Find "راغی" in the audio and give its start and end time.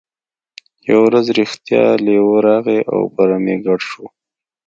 2.47-2.79